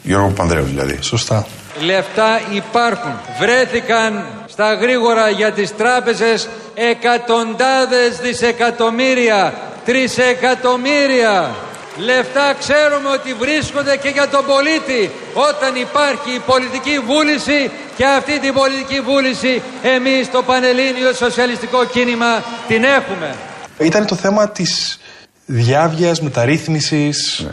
Γιώργο 0.02 0.28
Πανδρέου 0.28 0.64
δηλαδή. 0.64 0.98
Σωστά. 1.00 1.46
Λεφτά 1.80 2.40
υπάρχουν. 2.54 3.12
Βρέθηκαν 3.40 4.24
στα 4.46 4.74
γρήγορα 4.74 5.28
για 5.28 5.52
τις 5.52 5.76
τράπεζες 5.76 6.48
εκατοντάδες 6.74 8.18
δισεκατομμύρια, 8.22 9.54
τρισεκατομμύρια. 9.84 11.54
Λεφτά 11.96 12.54
ξέρουμε 12.58 13.08
ότι 13.08 13.34
βρίσκονται 13.34 13.96
και 13.96 14.08
για 14.08 14.28
τον 14.28 14.44
πολίτη. 14.46 15.10
Όταν 15.34 15.74
υπάρχει 15.86 16.30
η 16.34 16.42
πολιτική 16.46 16.98
βούληση 17.06 17.70
Και 17.96 18.04
αυτή 18.04 18.40
την 18.40 18.52
πολιτική 18.54 19.00
βούληση 19.00 19.62
εμείς 19.82 20.30
το 20.30 20.42
Πανελλήνιο 20.42 21.12
Σοσιαλιστικό 21.12 21.84
Κίνημα 21.84 22.42
την 22.68 22.84
έχουμε. 22.84 23.34
Ήταν 23.78 24.06
το 24.06 24.14
θέμα 24.14 24.48
της 24.48 25.00
διάβγειας, 25.46 26.20
μεταρρύθμισης, 26.20 27.46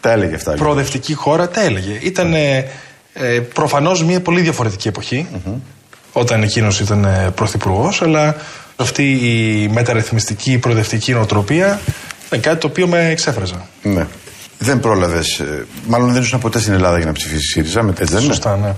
Τα 0.00 0.10
έλεγε 0.10 0.34
αυτά. 0.34 0.50
λοιπόν. 0.50 0.66
προοδευτική 0.66 1.14
χώρα, 1.14 1.48
τα 1.48 1.60
έλεγε. 1.60 1.98
Ήταν 2.02 2.34
ε, 2.34 2.70
ε, 3.12 3.40
προφανώς 3.54 4.04
μια 4.04 4.20
πολύ 4.20 4.40
διαφορετική 4.40 4.88
εποχή, 4.88 5.28
όταν 6.12 6.42
εκείνος 6.42 6.80
ήταν 6.80 7.04
ε, 7.04 7.30
πρωθυπουργός, 7.34 8.02
αλλά 8.02 8.36
αυτή 8.76 9.10
η 9.10 9.68
μεταρρυθμιστική, 9.68 10.58
προοδευτική 10.58 11.12
νοοτροπία 11.12 11.80
ήταν 12.26 12.40
κάτι 12.40 12.60
το 12.60 12.66
οποίο 12.66 12.86
με 12.86 13.08
εξέφραζε. 13.08 13.54
Ναι. 13.82 14.06
Δεν 14.58 14.80
πρόλαβες. 14.80 15.42
Μάλλον 15.86 16.12
δεν 16.12 16.22
ήσουν 16.22 16.40
ποτέ 16.40 16.58
στην 16.58 16.72
Ελλάδα 16.72 16.96
για 16.96 17.06
να 17.06 17.12
ψηφίσεις 17.12 17.50
ΣΥΡΙΖΑ, 17.50 17.82
με 17.82 17.90
έτσι 17.90 18.04
δεν 18.04 18.22
είναι. 18.22 18.32
Σωστά, 18.32 18.56
ναι. 18.56 18.74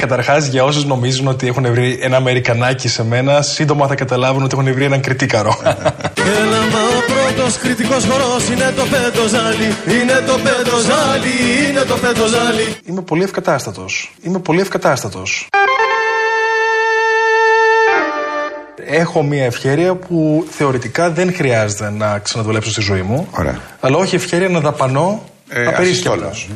Καταρχάς, 0.00 0.46
για 0.46 0.64
όσους 0.64 0.84
νομίζουν 0.84 1.28
ότι 1.28 1.46
έχουν 1.46 1.72
βρει 1.72 1.98
ένα 2.02 2.16
Αμερικανάκι 2.16 2.88
σε 2.88 3.04
μένα, 3.04 3.42
σύντομα 3.42 3.86
θα 3.86 3.94
καταλάβουν 3.94 4.42
ότι 4.42 4.56
έχουν 4.58 4.74
βρει 4.74 4.84
έναν 4.84 5.00
κριτήκαρο. 5.00 5.56
Έλα 5.62 6.60
μα 6.72 6.80
ο 6.98 7.00
πρώτος 7.12 7.56
κριτικός 7.56 8.04
χορός 8.04 8.48
είναι 8.48 8.72
το 8.76 8.82
πεντοζάλι 8.82 9.74
Είναι 10.00 10.22
το 10.26 10.32
πεντοζάλι, 10.32 11.68
είναι 11.68 11.80
το 11.80 11.96
πεντοζάλι 11.96 12.76
Είμαι 12.84 13.02
πολύ 13.02 13.22
ευκατάστατος. 13.22 14.12
Είμαι 14.22 14.38
πολύ 14.38 14.60
ευκατάστατος. 14.60 15.48
Έχω 18.90 19.22
μια 19.22 19.44
ευκαιρία 19.44 19.94
που 19.94 20.46
θεωρητικά 20.50 21.10
δεν 21.10 21.34
χρειάζεται 21.34 21.90
να 21.90 22.18
ξαναδουλέψω 22.18 22.70
στη 22.70 22.80
ζωή 22.80 23.02
μου. 23.02 23.28
Ωραία. 23.38 23.58
Αλλά 23.80 23.96
όχι 23.96 24.14
ευκαιρία 24.14 24.48
να 24.48 24.60
δαπανώ 24.60 25.22
Ε, 25.48 25.66
απερίσκεπτα. 25.66 26.26
ασυστόλας. 26.26 26.46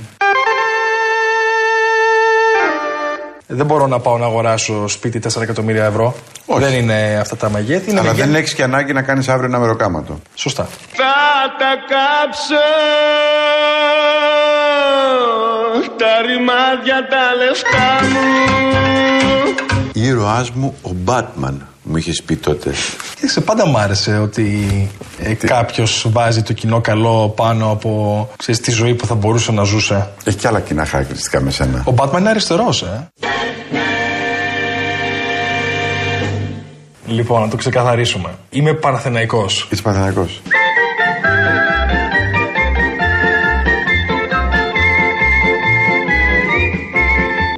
Δεν 3.46 3.66
μπορώ 3.66 3.86
να 3.86 3.98
πάω 3.98 4.18
να 4.18 4.24
αγοράσω 4.26 4.88
σπίτι 4.88 5.18
4 5.18 5.42
εκατομμύρια 5.42 5.84
ευρώ. 5.84 6.14
Δεν 6.58 6.72
είναι 6.72 7.18
αυτά 7.20 7.36
τα 7.36 7.50
μεγέθη. 7.50 7.90
Είναι 7.90 8.00
Αλλά 8.00 8.08
μεγέθη- 8.10 8.30
δεν 8.30 8.40
έχεις 8.40 8.54
και 8.54 8.62
ανάγκη 8.62 8.92
να 8.92 9.02
κάνεις 9.02 9.28
αύριο 9.28 9.46
ένα 9.46 9.58
μεροκάματο. 9.58 10.20
Σωστά. 10.34 10.68
Θα 10.92 11.04
τα 11.58 11.72
κάψω 11.88 12.62
Τα 15.98 16.26
ρημάδια 16.26 17.08
τα 17.10 17.34
λεφτά 17.44 18.06
μου 18.08 18.20
Ήρωάς 19.92 20.50
μου 20.50 20.74
ο 20.82 20.90
Μπάτμαν, 20.92 21.66
μου 21.92 21.98
είχες 21.98 22.22
πει 22.22 22.36
τότε. 22.36 22.70
Και 23.20 23.28
σε 23.28 23.40
πάντα 23.40 23.66
μ' 23.66 23.76
άρεσε 23.76 24.18
ότι 24.18 24.68
ε, 25.18 25.34
κάποιος 25.34 26.06
βάζει 26.10 26.42
το 26.42 26.52
κοινό 26.52 26.80
καλό 26.80 27.28
πάνω 27.36 27.70
από 27.70 28.30
ξέρεις, 28.36 28.60
τη 28.60 28.70
ζωή 28.70 28.94
που 28.94 29.06
θα 29.06 29.14
μπορούσε 29.14 29.52
να 29.52 29.62
ζούσε. 29.62 30.08
Έχει 30.24 30.36
και 30.36 30.46
άλλα 30.48 30.60
κοινά 30.60 30.84
χαρακτηριστικά 30.84 31.40
με 31.40 31.50
σένα. 31.50 31.82
Ο 31.86 31.94
Batman 31.96 32.18
είναι 32.18 32.28
αριστερός, 32.28 32.82
ε. 32.82 33.08
Λοιπόν, 37.06 37.40
να 37.40 37.48
το 37.48 37.56
ξεκαθαρίσουμε. 37.56 38.28
Είμαι 38.50 38.72
Παναθηναϊκός. 38.72 39.68
Είσαι 39.70 39.82
Παναθηναϊκός. 39.82 40.40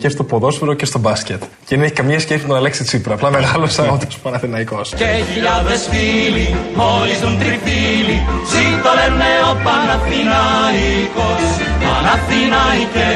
Και 0.04 0.10
στο 0.10 0.24
ποδόσφαιρο 0.24 0.74
και 0.74 0.84
στο 0.84 0.98
μπάσκετ. 0.98 1.42
Και 1.42 1.76
δεν 1.76 1.82
έχει 1.82 1.92
καμία 1.92 2.20
σχέση 2.20 2.40
με 2.40 2.48
τον 2.48 2.56
Αλέξη 2.56 2.84
Τσίπρα. 2.84 3.14
Απλά 3.14 3.30
μεγάλωσα 3.30 3.82
όντω 3.82 4.06
Παναθηναϊκός. 4.22 4.94
Και 4.96 5.24
χιλιάδες 5.32 5.88
φίλοι 5.90 6.56
μόλις 6.74 7.20
τον 7.20 7.38
τριφύλι 7.38 8.22
Ζήτω 8.50 8.90
λένε 8.98 9.30
ο 9.50 9.54
Παναθηναϊκός 9.64 11.44
Παναθηναϊκέ, 11.84 13.10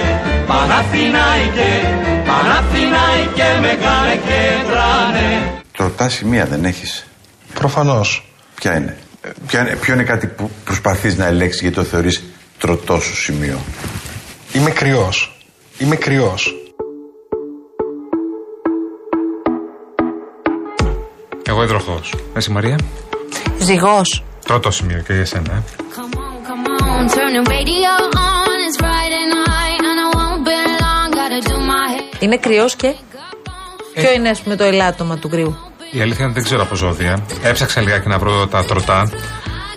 Παναθηναϊκέ 0.47 1.73
Παναθηναϊκέ 2.27 3.51
μεγάλε 3.61 4.15
και 4.27 4.41
τράνε 4.71 5.63
Τροτά 5.77 6.09
σημεία 6.09 6.47
δεν 6.47 6.65
έχεις; 6.65 7.07
Προφανώς. 7.55 8.33
Ποια 8.55 8.77
είναι; 8.77 8.97
Ε, 9.21 9.29
Ποια 9.47 9.61
είναι. 9.61 9.77
Ποιο 9.77 9.95
είναι 9.95 10.03
κάτι 10.03 10.27
που 10.27 10.51
προσπαθείς 10.65 11.17
να 11.17 11.27
ελέγξεις 11.27 11.61
γιατί 11.61 11.77
το 11.77 11.83
θεωρείς 11.83 12.23
τροτό 12.59 13.01
σου 13.01 13.17
σημείο; 13.17 13.59
Είμαι 14.53 14.71
κρυός. 14.71 15.33
Είμαι 15.79 15.97
κρυός. 15.97 16.58
Εγώ 21.59 21.67
υδροχός. 21.67 22.15
Εσύ 22.35 22.51
Μαρία. 22.51 22.79
Ζυγός. 23.59 24.25
Πρώτο 24.45 24.71
σημείο 24.71 25.03
και 25.07 25.13
για 25.13 25.23
εσένα. 25.23 25.53
ε. 25.53 25.63
on, 26.99 27.07
turn 27.15 27.33
the 27.39 27.45
radio 27.57 27.93
on. 28.29 28.59
It's 28.67 28.77
Friday 28.85 29.25
night 29.39 29.81
and 29.91 29.99
I 30.05 30.09
won't 30.17 30.41
be 30.49 30.59
long. 30.83 31.09
Gotta 31.19 31.41
do 31.49 31.57
my 31.71 31.87
hair. 31.93 32.23
Είναι 32.23 32.37
κρυός 32.37 32.77
και; 32.77 32.95
Ποιο 33.95 34.13
είναι, 34.13 34.29
ας 34.29 34.41
πούμε, 34.41 34.57
το 34.57 34.65
ελάττωμα 34.65 35.19
του 35.19 35.29
κρύου; 35.29 35.57
Η 35.91 36.01
αλήθεια 36.01 36.17
είναι 36.19 36.25
ότι 36.25 36.35
δεν 36.35 36.43
ξέρω 36.43 36.63
από 36.63 36.75
ζώδια. 36.75 37.25
Έψαξα 37.43 37.81
λιγάκι 37.81 38.09
να 38.09 38.19
βρω 38.19 38.47
τα 38.47 38.65
τροτά. 38.65 39.11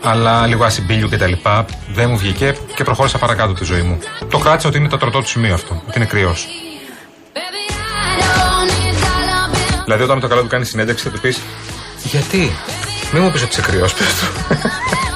Αλλά 0.03 0.47
λίγο 0.47 0.63
ασυμπίλιου 0.63 1.09
και 1.09 1.17
τα 1.17 1.27
λοιπά. 1.27 1.65
Δεν 1.93 2.09
μου 2.09 2.17
βγήκε 2.17 2.55
και 2.75 2.83
προχώρησα 2.83 3.17
παρακάτω 3.17 3.53
τη 3.53 3.63
ζωή 3.63 3.81
μου. 3.81 3.99
Το 4.29 4.37
κράτησα 4.37 4.67
ότι 4.67 4.77
είναι 4.77 4.89
το 4.89 4.97
τροτό 4.97 5.19
του 5.19 5.27
σημείο 5.27 5.53
αυτό. 5.53 5.81
Ότι 5.87 5.97
είναι 5.97 6.05
κρυός. 6.05 6.47
Δηλαδή, 9.93 10.09
όταν 10.09 10.21
με 10.21 10.27
το 10.27 10.33
καλό 10.33 10.41
του 10.41 10.47
κάνει 10.47 10.65
συνέντευξη, 10.65 11.03
θα 11.03 11.09
του 11.09 11.19
πεις 11.19 11.41
Γιατί; 12.03 12.51
Μην 13.13 13.23
μου 13.23 13.31
πεις 13.31 13.41
ότι 13.41 13.51
είσαι 13.51 13.61
κρυός, 13.61 13.93
πε 13.93 14.03
του. 14.03 15.10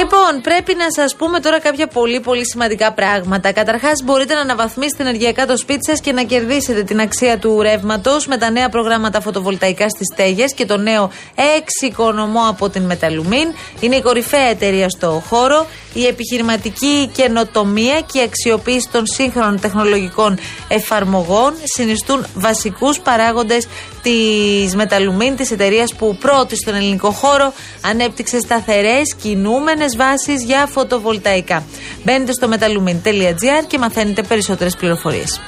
Λοιπόν, 0.00 0.40
πρέπει 0.42 0.74
να 0.74 0.90
σας 0.90 1.16
πούμε 1.16 1.40
τώρα 1.40 1.60
κάποια 1.60 1.86
πολύ 1.86 2.20
πολύ 2.20 2.46
σημαντικά 2.46 2.92
πράγματα. 2.92 3.52
Καταρχάς, 3.52 4.02
μπορείτε 4.04 4.34
να 4.34 4.40
αναβαθμίσετε 4.40 5.02
ενεργειακά 5.02 5.46
το 5.46 5.56
σπίτι 5.56 5.84
σας 5.84 6.00
και 6.00 6.12
να 6.12 6.22
κερδίσετε 6.22 6.82
την 6.82 7.00
αξία 7.00 7.38
του 7.38 7.62
ρεύματος 7.62 8.26
με 8.26 8.36
τα 8.36 8.50
νέα 8.50 8.68
προγράμματα 8.68 9.20
φωτοβολταϊκά 9.20 9.88
στις 9.88 10.06
στέγες 10.12 10.54
και 10.54 10.66
το 10.66 10.76
νέο 10.76 11.10
εξοικονομώ 11.58 12.48
από 12.48 12.68
την 12.68 12.82
Μεταλουμίν. 12.82 13.48
Είναι 13.80 13.96
η 13.96 14.02
κορυφαία 14.02 14.48
εταιρεία 14.48 14.88
στο 14.88 15.22
χώρο. 15.28 15.66
Η 15.92 16.06
επιχειρηματική 16.06 17.10
καινοτομία 17.12 18.00
και 18.00 18.18
η 18.18 18.22
αξιοποίηση 18.22 18.88
των 18.92 19.06
σύγχρονων 19.06 19.60
τεχνολογικών 19.60 20.38
εφαρμογών 20.68 21.54
συνιστούν 21.64 22.26
βασικούς 22.34 23.00
παράγοντες 23.00 23.66
της 24.02 24.74
Μεταλουμίν, 24.74 25.36
της 25.36 25.50
εταιρείας 25.50 25.94
που 25.94 26.16
πρώτη 26.16 26.56
στον 26.56 26.74
ελληνικό 26.74 27.10
χώρο 27.10 27.52
ανέπτυξε 27.80 28.38
σταθερές 28.38 29.14
κινούμενες 29.14 29.96
βάσεις 29.96 30.44
για 30.44 30.66
φωτοβολταϊκά. 30.66 31.64
Μπαίνετε 32.04 32.32
στο 32.32 32.48
metalumin.gr 32.50 33.64
και 33.66 33.78
μαθαίνετε 33.78 34.22
περισσότερες 34.22 34.76
πληροφορίες. 34.76 35.40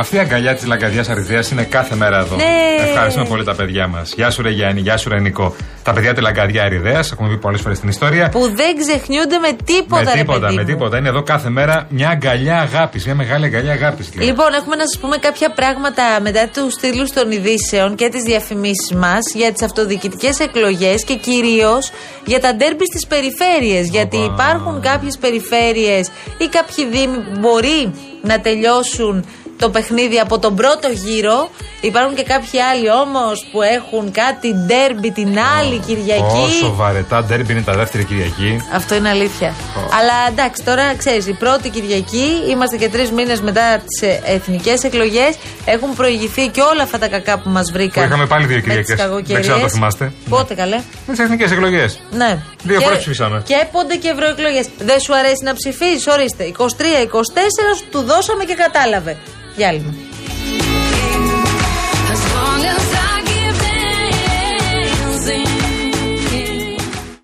Αυτή 0.00 0.16
η 0.16 0.18
αγκαλιά 0.18 0.54
της 0.54 0.66
λαγκαδιάς 0.66 1.08
Αριδέα 1.08 1.42
είναι 1.52 1.62
κάθε 1.62 1.94
μέρα 1.94 2.18
εδώ. 2.18 2.36
Ναι. 2.36 2.44
Ευχαριστούμε 2.88 3.26
πολύ 3.28 3.44
τα 3.44 3.54
παιδιά 3.54 3.86
μας. 3.86 4.12
Γεια 4.16 4.30
σου, 4.30 4.42
Ρε 4.42 4.50
Γιάννη, 4.50 4.80
γεια 4.80 4.96
σου, 4.96 5.08
Ρε 5.08 5.20
Νικό. 5.20 5.54
Τα 5.82 5.92
παιδιά 5.92 6.14
τη 6.14 6.20
λαγκαδιά 6.20 6.62
Αριδέα, 6.62 6.98
έχουμε 7.12 7.28
πει 7.28 7.36
πολλές 7.36 7.60
φορές 7.60 7.76
στην 7.76 7.88
ιστορία. 7.88 8.28
Που 8.28 8.52
δεν 8.54 8.76
ξεχνιούνται 8.78 9.38
με 9.38 9.56
τίποτα, 9.64 10.02
με 10.02 10.12
ρε 10.12 10.18
τίποτα, 10.18 10.40
παιδί 10.40 10.54
με 10.54 10.62
μου. 10.62 10.68
τίποτα. 10.68 10.98
Είναι 10.98 11.08
εδώ 11.08 11.22
κάθε 11.22 11.48
μέρα 11.48 11.86
μια 11.90 12.08
αγκαλιά 12.08 12.60
αγάπης, 12.60 13.04
μια 13.04 13.14
μεγάλη 13.14 13.44
αγκαλιά 13.44 13.72
αγάπης. 13.72 14.10
Λοιπόν, 14.14 14.52
έχουμε 14.54 14.76
να 14.76 14.86
σας 14.86 14.98
πούμε 15.00 15.16
κάποια 15.16 15.50
πράγματα 15.50 16.02
μετά 16.22 16.48
τους 16.54 16.74
τίτλου 16.74 17.06
των 17.14 17.30
ειδήσεων 17.30 17.94
και 17.94 18.08
τις 18.08 18.22
διαφημίσεις 18.22 18.92
μας 18.94 19.32
για 19.34 19.52
τις 19.52 19.62
αυτοδιοικητικές 19.62 20.38
εκλογές 20.40 21.04
και 21.04 21.14
κυρίως 21.14 21.90
για 22.24 22.40
τα 22.40 22.54
ντέρμπι 22.54 22.86
στις 22.86 23.06
περιφέρειες 23.06 23.88
Γιατί 23.88 24.16
υπάρχουν 24.16 24.80
κάποιες 24.80 25.18
περιφέρειες 25.18 26.10
ή 26.38 26.46
κάποιοι 26.48 26.86
δήμοι 26.86 27.16
που 27.16 27.38
μπορεί 27.38 27.92
να 28.22 28.40
τελειώσουν 28.40 29.24
το 29.58 29.70
παιχνίδι 29.70 30.18
από 30.18 30.38
τον 30.38 30.54
πρώτο 30.56 30.88
γύρο. 31.04 31.50
Υπάρχουν 31.80 32.14
και 32.14 32.22
κάποιοι 32.22 32.60
άλλοι 32.60 32.90
όμως 32.90 33.46
που 33.52 33.62
έχουν 33.62 34.10
κάτι 34.12 34.54
ντέρμπι 34.54 35.10
την 35.10 35.38
άλλη 35.58 35.78
Κυριακή. 35.86 36.22
Όσο 36.44 36.74
βαρετά 36.74 37.24
ντέρμπι 37.24 37.52
είναι 37.52 37.62
τα 37.62 37.72
δεύτερη 37.72 38.04
Κυριακή. 38.04 38.60
Αυτό 38.72 38.94
είναι 38.94 39.08
αλήθεια. 39.08 39.54
Αλλά 39.98 40.12
εντάξει, 40.28 40.62
τώρα 40.64 40.94
ξέρεις, 40.94 41.26
η 41.26 41.32
πρώτη 41.32 41.68
Κυριακή, 41.68 42.28
είμαστε 42.50 42.76
και 42.76 42.88
τρεις 42.88 43.10
μήνες 43.10 43.40
μετά 43.40 43.82
τις 43.86 44.08
εθνικές 44.24 44.82
εκλογές. 44.84 45.36
Έχουν 45.64 45.94
προηγηθεί 45.94 46.48
και 46.48 46.60
όλα 46.60 46.82
αυτά 46.82 46.98
τα 46.98 47.08
κακά 47.08 47.38
που 47.38 47.48
μας 47.48 47.66
Που 47.66 47.72
βρήκαν. 47.72 48.04
είχαμε 48.04 48.26
πάλι 48.26 48.46
δύο 48.46 48.56
με 48.56 48.60
τις 48.62 48.68
Κυριακές. 48.70 48.96
Δεν 48.96 49.06
κακοκαιρίες. 49.06 49.40
ξέρω 49.40 49.54
αν 49.56 49.62
το 49.62 49.68
θυμάστε. 49.68 50.12
Πότε 50.28 50.54
καλέ. 50.54 50.76
Με 51.06 51.12
τις 51.14 51.18
εθνικές 51.24 51.50
εκλογές. 51.50 52.00
Ναι. 52.10 52.38
Δύο 52.62 52.78
Και- 52.78 52.84
φορές 52.84 52.98
ψηφίσαμε. 52.98 53.42
Και 53.46 53.66
πόντε 53.72 53.94
και 53.96 54.08
ευρωεκλογές. 54.08 54.66
Δεν 54.78 55.00
σου 55.00 55.14
αρέσει 55.16 55.42
να 55.44 55.52
ψηφίσεις, 55.54 56.06
ορίστε. 56.06 56.44
23-24 56.44 57.82
του 57.90 58.00
δώσαμε 58.02 58.44
και 58.44 58.54
κατάλαβε. 58.54 59.16
y 59.58 59.64
alma. 59.64 60.07